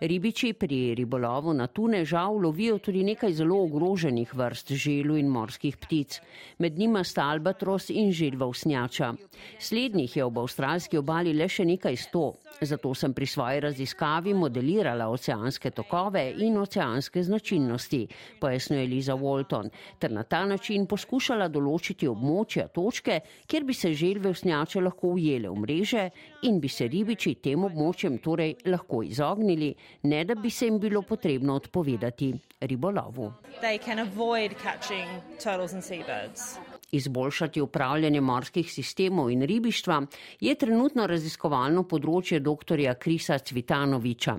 Ribiči 0.00 0.52
pri 0.52 0.94
ribolovu 0.94 1.54
na 1.54 1.66
tune 1.66 2.04
žal 2.04 2.27
lovijo 2.32 2.78
tudi 2.78 3.04
nekaj 3.04 3.32
zelo 3.32 3.62
ogroženih 3.62 4.34
vrst 4.34 4.72
želu 4.72 5.16
in 5.16 5.28
morskih 5.28 5.76
ptic. 5.76 6.20
Med 6.58 6.78
njima 6.78 7.04
sta 7.04 7.22
albatros 7.30 7.90
in 7.90 8.12
želva 8.12 8.46
usnjača. 8.46 9.14
Slednjih 9.58 10.16
je 10.16 10.24
ob 10.24 10.38
avstralski 10.38 10.98
obali 10.98 11.32
le 11.32 11.48
še 11.48 11.64
nekaj 11.64 11.96
sto, 11.96 12.32
zato 12.60 12.94
sem 12.94 13.14
pri 13.14 13.26
svoji 13.26 13.60
raziskavi 13.60 14.34
modelirala 14.34 15.08
oceanske 15.08 15.70
tokove 15.70 16.24
in 16.38 16.58
oceanske 16.58 17.22
značilnosti, 17.22 18.06
pojasnjuje 18.40 18.86
Liza 18.86 19.14
Walton, 19.14 19.70
ter 19.98 20.12
na 20.12 20.22
ta 20.22 20.44
način 20.46 20.86
poskušala 20.86 21.48
določiti 21.48 22.08
območja 22.08 22.66
točke, 22.68 23.20
kjer 23.46 23.64
bi 23.64 23.74
se 23.74 23.92
želve 23.94 24.30
usnjače 24.34 24.80
lahko 24.80 25.14
ujele 25.14 25.48
v 25.48 25.62
mreže 25.62 26.08
in 26.42 26.58
bi 26.60 26.68
se 26.68 26.88
ribiči 26.88 27.36
tem 27.42 27.64
območjem 27.64 28.18
torej 28.18 28.56
lahko 28.66 29.02
izognili, 29.02 29.74
ne 30.02 30.24
da 30.24 30.34
bi 30.34 30.50
se 30.50 30.66
jim 30.66 30.78
bilo 30.78 31.02
potrebno 31.02 31.54
odpovedati 31.54 32.17
ribolovu. 32.62 33.32
They 33.60 33.78
can 33.78 33.98
avoid 33.98 34.56
catching 34.58 35.06
turtles 35.38 35.72
and 35.72 35.82
seabirds. 35.82 36.58
Izboljšati 36.92 37.60
upravljanje 37.60 38.20
morskih 38.20 38.72
sistemov 38.72 39.30
in 39.30 39.42
ribištva 39.42 40.06
je 40.40 40.54
trenutno 40.54 41.04
raziskovalno 41.06 41.82
področje 41.84 42.38
dr. 42.40 42.80
Krisa 42.96 43.36
Cvitanoviča, 43.38 44.38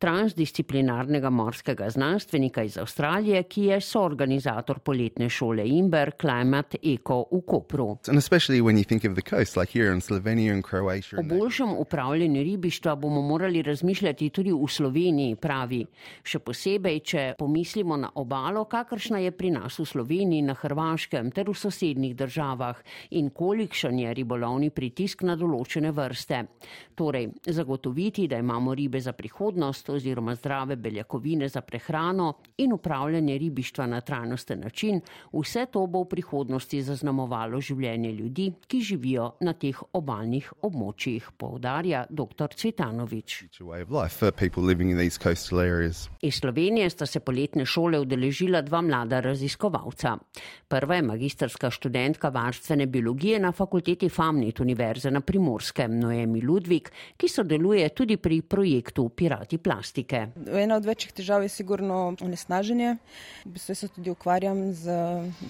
transdisciplinarnega 0.00 1.30
morskega 1.30 1.90
znanstvenika 1.92 2.64
iz 2.64 2.78
Avstralije, 2.80 3.42
ki 3.42 3.64
je 3.64 3.80
soorganizator 3.84 4.78
poletne 4.78 5.28
šole 5.28 5.66
Imber 5.68 6.14
Climate 6.20 6.80
Eco 6.82 7.18
v 7.30 7.42
Kopru. 7.44 7.90
And 8.08 8.16
especially 8.16 8.62
when 8.64 8.78
you 8.78 8.84
think 8.84 9.04
of 9.04 9.12
the 9.14 9.36
coast, 9.36 9.56
like 9.60 9.78
here 9.78 9.92
in 9.92 10.00
Slovenia 10.00 10.54
and 10.54 10.64
Croatia. 10.64 11.20
O 11.20 11.22
boljšem 11.22 11.76
upravljanju 11.84 12.42
ribištva 12.42 12.96
bomo 12.96 13.20
morali 13.22 13.62
razmišljati 13.62 14.30
tudi 14.30 14.52
v 14.56 14.68
Sloveniji, 14.68 15.36
pravi. 15.36 15.84
Še 16.24 16.40
posebej, 16.40 17.00
če 17.04 17.28
pomislimo 17.38 18.00
na 18.00 18.08
obalo, 18.14 18.64
kakršna 18.64 19.20
je 19.20 19.36
pri 19.36 19.52
nas 19.52 19.76
v 19.78 19.84
Sloveniji, 19.84 20.48
na 20.48 20.56
Hrvaškem 20.56 21.28
ter 21.36 21.44
v 21.50 21.54
sosednjih 21.54 21.89
državah 21.98 22.76
in 23.10 23.30
kolikšen 23.30 23.98
je 23.98 24.14
ribolovni 24.14 24.70
pritisk 24.70 25.22
na 25.22 25.36
določene 25.36 25.90
vrste. 25.92 26.44
Torej, 26.94 27.28
zagotoviti, 27.46 28.28
da 28.28 28.36
imamo 28.38 28.74
ribe 28.74 29.00
za 29.00 29.12
prihodnost 29.12 29.90
oziroma 29.90 30.34
zdrave 30.34 30.76
beljakovine 30.76 31.48
za 31.48 31.60
prehrano 31.60 32.34
in 32.56 32.72
upravljanje 32.72 33.38
ribištva 33.38 33.86
na 33.86 34.00
trajnosten 34.00 34.60
način, 34.60 35.00
vse 35.32 35.66
to 35.72 35.86
bo 35.86 36.02
v 36.04 36.08
prihodnosti 36.08 36.82
zaznamovalo 36.82 37.60
življenje 37.60 38.12
ljudi, 38.12 38.52
ki 38.66 38.80
živijo 38.80 39.30
na 39.40 39.52
teh 39.52 39.82
obaljnih 39.92 40.52
območjih, 40.62 41.30
poudarja 41.36 42.04
dr. 42.10 42.54
Cvetanovič. 42.56 43.44
Iz 46.22 46.34
Slovenije 46.34 46.90
sta 46.90 47.06
se 47.06 47.20
poletne 47.20 47.64
šole 47.66 48.00
udeležila 48.00 48.62
dva 48.62 48.80
mlada 48.80 49.20
raziskovalca. 49.20 50.16
Prva 50.68 50.96
je 50.96 51.02
magistrska 51.02 51.70
študentka 51.80 52.28
varstvene 52.28 52.86
biologije 52.86 53.38
na 53.40 53.52
fakulteti 53.52 54.08
FAMNIT 54.08 54.60
Univerze 54.60 55.10
na 55.10 55.20
Primorskem, 55.20 55.98
Noemi 56.00 56.42
Ludvik, 56.42 56.90
ki 57.16 57.28
sodeluje 57.28 57.88
tudi 57.96 58.16
pri 58.20 58.42
projektu 58.42 59.08
Pirati 59.08 59.58
plastike. 59.58 60.26
Ena 60.52 60.76
od 60.76 60.84
večjih 60.84 61.12
težav 61.12 61.42
je 61.42 61.48
sigurno 61.48 62.16
onesnaženje. 62.20 62.96
V 63.44 63.52
bistvu 63.54 63.74
se 63.74 63.88
tudi 63.88 64.10
ukvarjam 64.10 64.60
z 64.76 64.92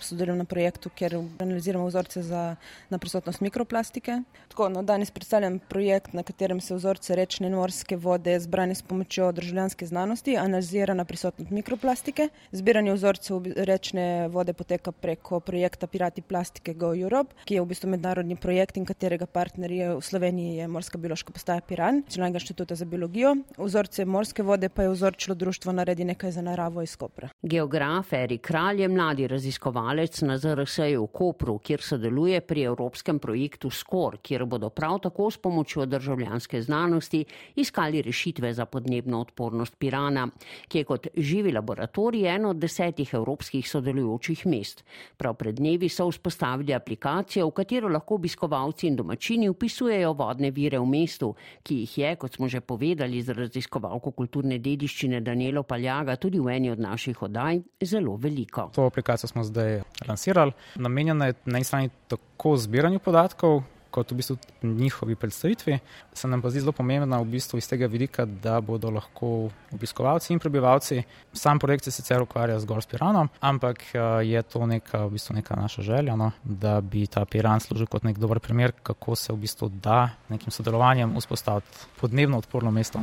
sodelujem 0.00 0.38
na 0.38 0.44
projektu, 0.44 0.90
kjer 0.94 1.16
analiziramo 1.38 1.88
vzorce 1.88 2.22
za, 2.22 2.54
na 2.90 2.99
prisotnost 2.99 3.40
mikroplastike. 3.40 4.20
Tako, 4.49 4.68
no, 4.68 4.82
danes 4.82 5.10
predstavljam 5.10 5.58
projekt, 5.58 6.12
na 6.12 6.22
katerem 6.22 6.60
se 6.60 6.75
vzorce 6.75 7.16
rečne 7.16 7.50
in 7.50 7.58
morske 7.58 7.96
vode 7.96 8.38
zbrane 8.40 8.75
s 8.75 8.82
pomočjo 8.82 9.32
državljanske 9.32 9.87
znanosti 9.87 10.37
analizira 10.37 10.94
na 10.94 11.04
prisotnost 11.04 11.50
mikroplastike. 11.50 12.28
Zbiranje 12.52 12.94
vzorcev 12.94 13.42
rečne 13.56 14.28
vode 14.28 14.52
poteka 14.52 14.92
preko 14.92 15.40
projekta 15.40 15.87
Pirati 15.87 16.19
plastike 16.22 16.74
Go 16.74 16.94
Europe, 16.94 17.34
ki 17.44 17.54
je 17.54 17.62
v 17.62 17.70
bistvu 17.70 17.90
mednarodni 17.90 18.36
projekt 18.36 18.76
in 18.76 18.84
katerega 18.88 19.26
partner 19.26 19.72
je 19.72 19.88
v 19.94 20.00
Sloveniji 20.00 20.56
je 20.56 20.68
Morska 20.68 20.98
biološka 20.98 21.32
postaja 21.32 21.60
Piran, 21.60 22.02
Nacionalnega 22.06 22.40
inštituta 22.40 22.74
za 22.74 22.84
biologijo. 22.84 23.34
Vzorce 23.58 24.04
morske 24.04 24.42
vode 24.42 24.68
pa 24.68 24.82
je 24.82 24.90
vzorčilo 24.90 25.34
društvo 25.34 25.72
Naredi 25.72 26.04
nekaj 26.04 26.32
za 26.32 26.42
naravo 26.42 26.82
iz 26.82 26.96
Kopra. 26.96 27.28
Geograf 27.42 28.12
Erik 28.12 28.40
Kralj 28.46 28.82
je 28.82 28.88
mladi 28.88 29.26
raziskovalec 29.26 30.22
na 30.22 30.38
ZRS-ju 30.38 31.04
v 31.04 31.08
Kopru, 31.12 31.58
kjer 31.58 31.82
sodeluje 31.82 32.40
pri 32.40 32.62
evropskem 32.70 33.18
projektu 33.18 33.70
SCOR, 33.70 34.18
kjer 34.22 34.44
bodo 34.44 34.70
prav 34.70 34.98
tako 35.06 35.30
s 35.30 35.38
pomočjo 35.38 35.86
državljanske 35.86 36.62
znanosti 36.62 37.24
iskali 37.56 38.02
rešitve 38.02 38.52
za 38.54 38.66
podnebno 38.66 39.20
odpornost 39.20 39.78
Pirana, 39.78 40.28
ki 40.68 40.78
je 40.78 40.84
kot 40.84 41.06
živi 41.16 41.52
laboratorij 41.52 42.26
eno 42.34 42.50
od 42.50 42.56
desetih 42.56 43.14
evropskih 43.14 43.70
sodelujočih 43.70 44.46
mest. 44.46 44.84
Prav 45.16 45.34
pred 45.34 45.54
dnevi 45.54 45.88
so 45.88 46.06
vzpostavili 46.10 46.74
aplikacijo, 46.74 47.48
v 47.48 47.54
katero 47.54 47.88
lahko 47.88 48.14
obiskovalci 48.20 48.86
in 48.86 48.96
domačini 48.96 49.48
upisujejo 49.48 50.12
vodne 50.18 50.50
vire 50.50 50.78
v 50.78 50.86
mestu, 50.86 51.32
ki 51.62 51.80
jih 51.82 51.98
je, 51.98 52.14
kot 52.16 52.36
smo 52.36 52.48
že 52.48 52.60
povedali, 52.60 53.22
z 53.22 53.34
raziskovalko 53.36 54.12
kulturne 54.12 54.58
dediščine 54.58 55.20
Danielo 55.20 55.62
Paljaga 55.62 56.16
tudi 56.16 56.40
v 56.40 56.56
eni 56.56 56.70
od 56.70 56.80
naših 56.80 57.22
oddaj 57.22 57.60
zelo 57.84 58.16
veliko. 58.16 58.70
To 58.74 58.86
aplikacijo 58.86 59.28
smo 59.28 59.44
zdaj 59.44 59.82
lansirali. 60.08 60.52
Namenjena 60.76 61.26
je 61.26 61.34
na 61.46 61.58
eni 61.58 61.64
strani 61.64 61.90
tako 62.08 62.56
zbiranju 62.56 62.98
podatkov, 62.98 63.62
kot 63.90 64.12
v 64.12 64.16
bistvu 64.20 64.37
njihovi 64.62 65.16
predstavitvi. 65.16 65.78
Se 66.12 66.28
nam 66.28 66.42
pa 66.42 66.50
zdi 66.50 66.61
zelo 66.61 66.73
pomembna 66.73 67.20
v 67.20 67.25
bistvu 67.35 67.59
iz 67.59 67.68
tega 67.68 67.87
vidika, 67.87 68.25
da 68.25 68.61
bodo 68.61 68.90
lahko 68.90 69.50
obiskovalci 69.73 70.32
in 70.32 70.38
prebivalci, 70.38 71.02
sam 71.32 71.59
projekt 71.59 71.85
se 71.85 71.90
sicer 71.90 72.23
ukvarja 72.23 72.59
zgolj 72.61 72.82
s 72.87 72.90
Piranom, 72.90 73.28
ampak 73.40 73.82
eh, 73.94 74.00
je 74.30 74.42
to 74.42 74.66
neka, 74.66 75.04
v 75.06 75.18
bistvu 75.18 75.38
neka 75.40 75.56
naša 75.56 75.82
želja, 75.82 76.16
no, 76.16 76.32
da 76.44 76.80
bi 76.80 77.06
ta 77.06 77.25
Piran 77.25 77.61
služil 77.61 77.87
kot 77.87 78.04
nek 78.04 78.18
dober 78.18 78.40
primer, 78.40 78.73
kako 78.82 79.16
se 79.16 79.32
v 79.32 79.42
bistvu 79.47 79.68
da 79.68 80.11
nekim 80.28 80.50
sodelovanjem 80.50 81.16
vzpostaviti 81.18 81.87
podnebno 82.00 82.38
odporno 82.38 82.70
mesto. 82.70 83.00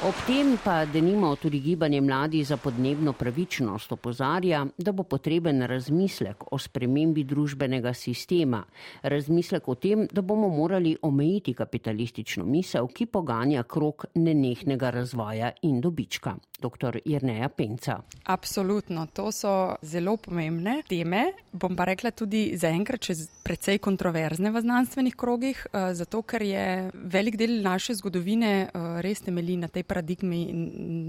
Ob 0.00 0.16
tem 0.24 0.56
pa 0.56 0.86
denimo 0.88 1.34
tudi 1.36 1.58
gibanje 1.60 2.00
mladi 2.00 2.44
za 2.44 2.56
podnebno 2.56 3.12
pravičnost 3.12 3.92
opozarja, 3.92 4.66
da 4.78 4.92
bo 4.92 5.02
potreben 5.02 5.60
razmislek 5.62 6.44
o 6.52 6.58
spremembi 6.58 7.24
družbenega 7.24 7.92
sistema, 7.94 8.62
razmislek 9.02 9.68
o 9.68 9.74
tem, 9.74 10.06
da 10.12 10.22
bomo 10.22 10.48
morali 10.48 10.96
omejiti 11.02 11.54
kapitalistično 11.54 12.44
misel, 12.44 12.88
ki 12.88 13.06
poganja 13.06 13.62
krok 13.62 14.06
nenehnega 14.14 14.90
razvoja 14.90 15.52
in 15.62 15.80
dobička. 15.80 16.38
Dr. 16.60 17.00
Irneja 17.04 17.48
Penca. 17.48 18.00
Absolutno, 18.24 19.06
to 19.12 19.32
so 19.32 19.76
zelo 19.82 20.16
pomembne 20.16 20.82
teme. 20.88 21.32
Bom 21.52 21.76
pa 21.76 21.86
rekla 21.88 22.12
tudi 22.12 22.56
zaenkrat, 22.60 23.00
če 23.00 23.16
precej 23.44 23.80
kontroverzne 23.82 24.52
v 24.52 24.60
znanstvenih 24.60 25.16
krogih, 25.16 25.66
eh, 25.72 25.94
zato 25.94 26.22
ker 26.22 26.44
je 26.44 26.90
velik 26.94 27.36
del 27.40 27.62
naše 27.64 27.96
zgodovine 27.98 28.52
eh, 28.68 28.88
res 29.02 29.24
temelji 29.24 29.56
na 29.56 29.68
tej 29.68 29.88
paradigmi 29.90 30.44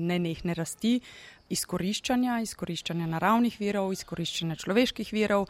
nenehne 0.10 0.56
rasti, 0.58 0.98
izkoriščanja, 1.52 2.40
izkoriščanja 2.48 3.10
naravnih 3.12 3.60
virov, 3.62 3.92
izkoriščanja 3.94 4.58
človeških 4.64 5.14
virov 5.14 5.50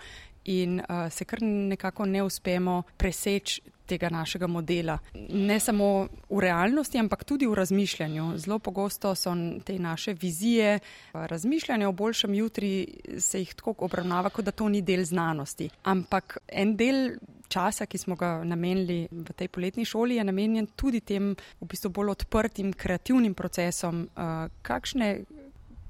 in 0.49 0.79
uh, 0.81 1.05
se 1.13 1.25
kar 1.29 1.41
nekako 1.41 2.07
ne 2.09 2.23
uspemo 2.25 2.81
preseči 2.97 3.61
tega 3.91 4.09
našega 4.09 4.47
modela. 4.47 4.97
Ne 5.29 5.59
samo 5.59 6.07
v 6.29 6.39
realnosti, 6.39 6.99
ampak 6.99 7.25
tudi 7.27 7.47
v 7.49 7.57
razmišljanju. 7.59 8.37
Zelo 8.39 8.59
pogosto 8.59 9.11
so 9.15 9.33
te 9.65 9.75
naše 9.79 10.13
vizije, 10.13 10.79
razmišljanje 11.13 11.87
o 11.87 11.91
boljšem 11.91 12.33
jutri 12.33 12.71
se 13.19 13.43
jih 13.43 13.53
tako 13.55 13.75
obravnava, 13.89 14.29
kot 14.29 14.47
da 14.47 14.55
to 14.55 14.69
ni 14.69 14.81
del 14.81 15.03
znanosti. 15.03 15.69
Ampak 15.83 16.37
en 16.47 16.75
del 16.79 17.17
časa, 17.51 17.85
ki 17.85 17.99
smo 17.99 18.15
ga 18.15 18.31
namenili 18.47 19.03
v 19.11 19.35
tej 19.35 19.51
poletni 19.51 19.85
šoli, 19.85 20.17
je 20.19 20.23
namenjen 20.23 20.71
tudi 20.79 21.03
tem 21.03 21.33
v 21.35 21.67
bistvu 21.67 21.91
bolj 21.91 22.15
odprtim, 22.15 22.71
kreativnim 22.73 23.35
procesom, 23.35 24.05
uh, 24.07 24.47
kakšne 24.63 25.40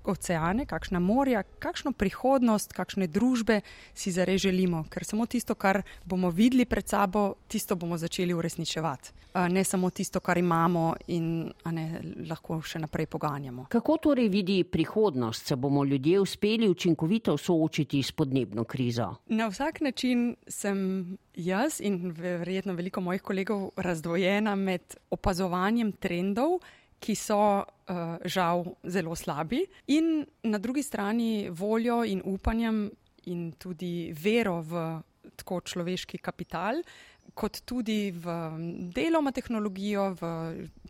oceane, 0.04 0.66
kakšna 0.66 1.00
morja, 1.00 1.44
kakšno 1.60 1.92
prihodnost, 1.92 2.74
kakšne 2.74 3.08
družbe 3.08 3.62
si 3.94 4.12
zares 4.12 4.42
želimo, 4.42 4.84
ker 4.90 5.06
samo 5.06 5.26
tisto, 5.26 5.56
kar 5.56 5.82
bomo 6.06 6.30
videli 6.30 6.66
pred 6.66 6.88
sabo, 6.88 7.34
tisto 7.48 7.76
bomo 7.76 7.98
začeli 7.98 8.34
uresničevati. 8.34 9.12
Ne 9.50 9.64
samo 9.64 9.90
tisto, 9.90 10.20
kar 10.20 10.38
imamo 10.38 10.96
in 11.08 11.52
ne, 11.72 11.86
lahko 12.28 12.60
še 12.62 12.82
naprej 12.84 13.08
poganjamo. 13.08 13.66
Kako 13.72 13.98
torej 13.98 14.28
vidi 14.30 14.64
prihodnost, 14.64 15.48
se 15.48 15.56
bomo 15.56 15.86
ljudje 15.86 16.20
uspeli 16.20 16.70
učinkovito 16.70 17.38
soočiti 17.38 18.04
s 18.04 18.12
podnebno 18.12 18.64
krizo? 18.64 19.14
Na 19.32 19.48
vsak 19.48 19.82
način 19.82 20.36
sem 20.48 21.18
jaz 21.36 21.80
in 21.80 22.12
verjetno 22.12 22.74
veliko 22.74 23.02
mojih 23.02 23.22
kolegov 23.22 23.70
razdvojena 23.78 24.56
med 24.56 24.98
opazovanjem 25.10 25.92
trendov, 25.92 26.60
ki 27.02 27.16
so 27.18 27.42
uh, 27.62 28.18
žal 28.30 28.66
zelo 28.86 29.16
slabi, 29.18 29.64
in 29.96 30.22
na 30.46 30.60
drugi 30.62 30.84
strani 30.86 31.50
voljo 31.50 32.04
in 32.06 32.22
upanjem 32.26 32.86
in 33.30 33.52
tudi 33.58 34.12
vero 34.14 34.60
v 34.62 34.84
tako 35.36 35.62
človeški 35.66 36.22
kapital, 36.22 36.82
kot 37.34 37.62
tudi 37.66 38.12
v 38.12 38.26
deloma 38.94 39.32
tehnologijo, 39.32 40.12
v 40.20 40.24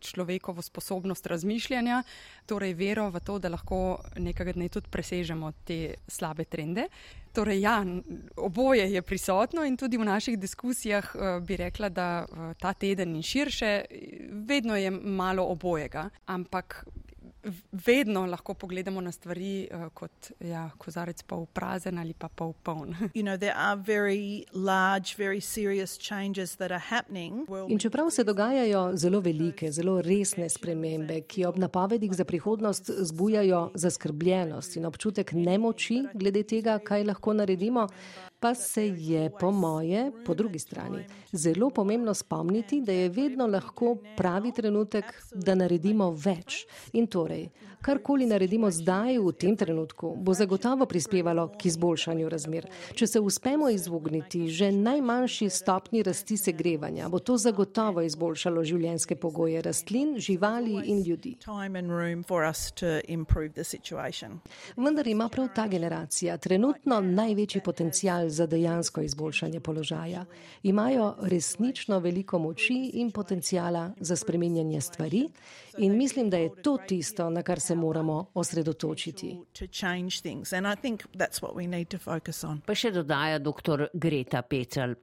človekovo 0.02 0.62
sposobnost 0.62 1.26
razmišljanja, 1.26 2.02
torej 2.46 2.74
vero 2.74 3.08
v 3.10 3.20
to, 3.22 3.38
da 3.38 3.52
lahko 3.52 4.02
nekega 4.18 4.52
dne 4.56 4.68
tudi 4.68 4.90
presežemo 4.90 5.52
te 5.64 5.94
slabe 6.08 6.44
trende. 6.44 6.88
Torej, 7.32 7.62
ja, 7.64 7.78
oboje 8.36 8.90
je 8.92 9.02
prisotno 9.02 9.64
in 9.64 9.76
tudi 9.76 9.96
v 9.96 10.04
naših 10.04 10.36
diskusijah 10.38 11.14
uh, 11.14 11.38
bi 11.40 11.56
rekla, 11.56 11.88
da 11.88 12.08
uh, 12.26 12.52
ta 12.60 12.74
teden 12.74 13.16
in 13.16 13.22
širše 13.22 13.84
vedno 14.44 14.76
je 14.76 14.90
malo 14.90 15.46
obojega, 15.48 16.10
ampak 16.26 16.84
vedno 17.72 18.26
lahko 18.26 18.54
pogledamo 18.54 19.00
na 19.00 19.12
stvari 19.12 19.68
uh, 19.72 19.88
kot 19.94 20.30
ja, 20.40 20.70
kozarec 20.78 21.22
pol 21.22 21.46
prazen 21.46 21.98
ali 21.98 22.14
pa 22.14 22.28
pol 22.28 22.52
poln. 22.62 22.94
You 23.14 23.22
know, 23.22 23.36
large, 24.54 25.14
In 27.68 27.78
čeprav 27.78 28.10
se 28.10 28.24
dogajajo 28.24 28.96
zelo 28.96 29.20
velike, 29.20 29.72
zelo 29.72 30.00
resne 30.02 30.48
spremembe, 30.48 31.20
ki 31.20 31.44
ob 31.44 31.58
napovedih 31.58 32.12
za 32.12 32.24
prihodnost 32.24 32.90
zbujajo 32.98 33.70
zaskrbljenost 33.74 34.76
in 34.76 34.86
občutek 34.86 35.32
nemoči 35.32 36.02
glede 36.14 36.42
tega, 36.42 36.78
kaj 36.78 37.04
lahko 37.04 37.32
naredimo, 37.32 37.88
pa 38.42 38.54
se 38.54 38.88
je, 38.88 39.30
po 39.40 39.50
moje, 39.50 40.10
po 40.26 40.34
drugi 40.34 40.58
strani, 40.58 41.04
zelo 41.32 41.70
pomembno 41.70 42.14
spomniti, 42.14 42.80
da 42.80 42.92
je 42.92 43.08
vedno 43.08 43.46
lahko 43.46 43.96
pravi 44.16 44.52
trenutek, 44.52 45.04
da 45.34 45.54
naredimo 45.54 46.10
več. 46.10 46.66
In 46.92 47.06
torej, 47.06 47.46
karkoli 47.82 48.26
naredimo 48.26 48.70
zdaj, 48.70 49.18
v 49.18 49.32
tem 49.32 49.56
trenutku, 49.56 50.14
bo 50.18 50.34
zagotovo 50.34 50.86
prispevalo 50.86 51.48
k 51.58 51.66
izboljšanju 51.70 52.28
razmer. 52.28 52.66
Če 52.94 53.06
se 53.06 53.20
uspemo 53.20 53.70
izogniti 53.70 54.48
že 54.48 54.72
najmanjši 54.72 55.48
stopni 55.50 56.02
rasti 56.02 56.36
segrevanja, 56.36 57.08
bo 57.08 57.18
to 57.18 57.36
zagotovo 57.38 58.02
izboljšalo 58.02 58.64
življenjske 58.64 59.16
pogoje 59.16 59.62
rastlin, 59.62 60.16
živali 60.18 60.80
in 60.90 61.02
ljudi. 61.06 61.36
Vendar 64.76 65.06
ima 65.06 65.28
prav 65.28 65.48
ta 65.54 65.66
generacija 65.68 66.36
trenutno 66.36 67.00
največji 67.00 67.62
potencial 67.64 68.31
za 68.32 68.46
dejansko 68.46 69.00
izboljšanje 69.00 69.60
položaja. 69.60 70.24
Imajo 70.62 71.14
resnično 71.22 71.98
veliko 71.98 72.38
moči 72.38 72.90
in 72.94 73.10
potencijala 73.10 73.90
za 74.00 74.16
spremenjanje 74.16 74.80
stvari 74.80 75.28
in 75.78 75.96
mislim, 75.96 76.30
da 76.30 76.36
je 76.36 76.62
to 76.62 76.78
tisto, 76.86 77.30
na 77.30 77.42
kar 77.42 77.60
se 77.60 77.74
moramo 77.74 78.26
osredotočiti. 78.34 79.36
Pa 82.66 82.74
še 82.74 82.90
dodaja 82.90 83.38
dr. 83.38 83.86
Greta 83.94 84.42
Pecel. 84.42 84.94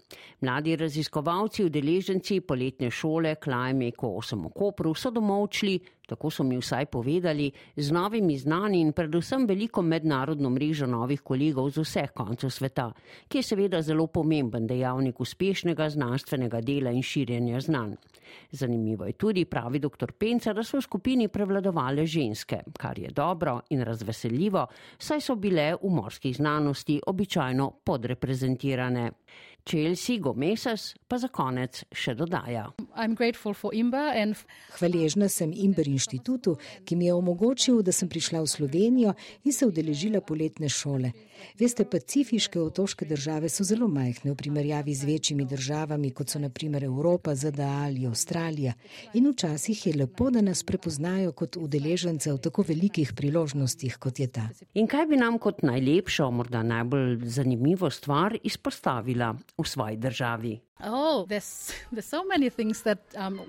Mladi 0.41 0.75
raziskovalci, 0.75 1.65
udeleženci 1.65 2.41
poletne 2.41 2.91
šole 2.91 3.35
Klajme 3.35 3.87
Eko 3.87 4.07
8 4.21 4.45
v 4.45 4.53
Kopru 4.53 4.95
so 4.95 5.11
domovčli 5.11 5.79
tako 6.09 6.29
so 6.29 6.43
mi 6.43 6.57
vsaj 6.57 6.85
povedali, 6.85 7.51
z 7.75 7.91
novimi 7.91 8.37
znani 8.37 8.81
in 8.81 8.93
predvsem 8.93 9.45
veliko 9.47 9.81
mednarodno 9.81 10.49
mrežo 10.49 10.87
novih 10.89 11.21
kolegov 11.21 11.69
z 11.69 11.85
vseh 11.85 12.13
koncev 12.15 12.49
sveta, 12.49 12.89
ki 13.27 13.39
je 13.39 13.47
seveda 13.51 13.81
zelo 13.85 14.07
pomemben 14.07 14.67
dejavnik 14.67 15.19
uspešnega 15.21 15.89
znanstvenega 15.89 16.61
dela 16.61 16.91
in 16.91 17.05
širjenja 17.05 17.61
znanj. 17.61 17.95
Zanimivo 18.51 19.05
je 19.05 19.13
tudi, 19.13 19.45
pravi 19.45 19.79
dr. 19.79 20.11
Penca, 20.17 20.53
da 20.59 20.63
so 20.67 20.77
v 20.77 20.83
skupini 20.83 21.27
prevladovale 21.31 22.05
ženske, 22.05 22.61
kar 22.77 22.99
je 22.99 23.11
dobro 23.15 23.61
in 23.71 23.83
razveseljivo, 23.87 24.65
saj 24.97 25.21
so 25.23 25.35
bile 25.39 25.71
v 25.79 25.91
morskih 25.95 26.35
znanosti 26.35 26.99
običajno 27.07 27.69
podreprezentirane. 27.83 29.11
Chelsea 29.69 30.17
Gomesas 30.17 30.95
pa 31.07 31.17
za 31.21 31.27
konec 31.29 31.83
še 31.93 32.15
dodaja. 32.17 32.71
Hvaležna 34.79 35.29
sem 35.29 35.53
Imber 35.53 35.87
inštitutu, 35.87 36.55
ki 36.85 36.97
mi 36.97 37.05
je 37.05 37.13
omogočil, 37.13 37.83
da 37.85 37.93
sem 37.93 38.09
prišla 38.09 38.41
v 38.41 38.49
Slovenijo 38.49 39.13
in 39.45 39.53
se 39.53 39.69
udeležila 39.69 40.23
poletne 40.25 40.69
šole. 40.73 41.11
Veste, 41.59 41.85
pacifiške 41.85 42.59
otoške 42.59 43.05
države 43.05 43.49
so 43.49 43.63
zelo 43.63 43.87
majhne 43.87 44.33
v 44.33 44.35
primerjavi 44.35 44.93
z 44.95 45.05
večjimi 45.05 45.45
državami, 45.45 46.11
kot 46.11 46.33
so 46.33 46.39
naprimer 46.39 46.83
Evropa, 46.83 47.35
ZDA 47.35 47.69
ali 47.85 48.07
Avstralija. 48.07 48.73
In 49.13 49.29
včasih 49.31 49.85
je 49.87 49.93
lepo, 50.01 50.29
da 50.33 50.41
nas 50.41 50.63
prepoznajo 50.63 51.31
kot 51.31 51.57
udeležence 51.57 52.33
v 52.33 52.41
tako 52.41 52.65
velikih 52.67 53.13
priložnostih, 53.15 53.97
kot 54.01 54.19
je 54.19 54.27
ta. 54.27 54.49
In 54.73 54.87
kaj 54.87 55.07
bi 55.13 55.21
nam 55.21 55.39
kot 55.39 55.61
najlepšo, 55.63 56.31
morda 56.31 56.63
najbolj 56.63 57.29
zanimivo 57.29 57.89
stvar 57.89 58.35
izpostavila 58.43 59.35
v 59.63 59.69
svoji 59.69 59.97
državi? 59.97 60.59
Oh, 60.79 61.27
there's, 61.27 61.71
there's 61.91 62.09
so 62.09 62.23
that, 62.83 62.99
um, 63.27 63.39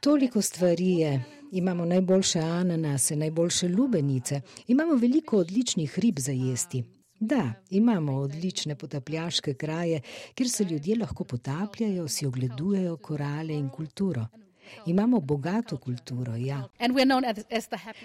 Toliko 0.00 0.42
stvari 0.42 0.92
je. 0.94 1.24
Imamo 1.52 1.84
najboljše 1.84 2.38
ananase, 2.38 3.16
najboljše 3.16 3.68
lubenice, 3.68 4.40
imamo 4.66 4.94
veliko 4.94 5.38
odličnih 5.38 5.98
rib 5.98 6.18
za 6.18 6.32
jesti. 6.32 6.84
Da, 7.20 7.52
imamo 7.70 8.12
odlične 8.12 8.74
potapljaške 8.74 9.54
kraje, 9.54 10.00
kjer 10.34 10.50
se 10.50 10.64
ljudje 10.64 10.98
lahko 10.98 11.24
potapljajo, 11.24 12.08
si 12.08 12.26
ogledujejo 12.26 12.96
korale 12.96 13.54
in 13.54 13.68
kulturo. 13.68 14.26
Imamo 14.86 15.20
bogato 15.20 15.76
kulturo, 15.76 16.36
ja. 16.36 16.68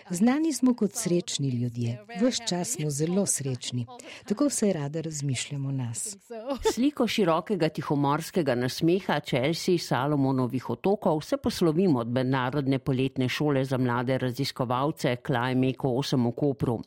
Znani 0.10 0.54
smo 0.54 0.74
kot 0.74 0.92
srečni 0.94 1.50
ljudje. 1.50 2.06
Ves 2.22 2.38
čas 2.50 2.72
smo 2.72 2.90
zelo 2.90 3.26
srečni. 3.26 3.86
Tako 4.26 4.46
vse 4.46 4.74
rada 4.74 5.02
razmišljamo 5.02 5.70
o 5.70 5.72
nas. 5.72 6.18
Sliko 6.74 7.08
širokega 7.08 7.70
tihomorskega 7.70 8.56
nasmeha 8.56 9.20
Chelsea 9.20 9.78
Salomonovih 9.78 10.70
otokov 10.70 11.22
se 11.22 11.38
poslovimo 11.38 12.00
od 12.00 12.08
mednarodne 12.08 12.80
poletne 12.80 13.30
šole 13.30 13.66
za 13.66 13.78
mlade 13.78 14.18
raziskovalce 14.18 15.16
Klajmeko 15.16 15.88
8 15.88 16.28
v 16.28 16.32
Kopru. 16.32 16.82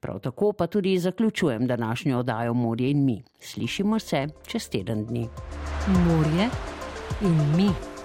Prav 0.00 0.18
tako 0.20 0.52
pa 0.52 0.66
tudi 0.66 0.98
zaključujem 0.98 1.66
današnjo 1.66 2.18
oddajo 2.18 2.54
Morje 2.54 2.90
in 2.90 3.04
mi. 3.04 3.22
Slišimo 3.40 3.98
se 3.98 4.26
čez 4.46 4.68
teden 4.68 5.06
dni. 5.06 5.28
Morje 5.88 6.48
in 7.22 7.56
mi. 7.56 7.95